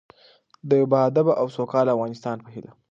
[0.67, 2.71] د یو باادبه او سوکاله افغانستان په هیله.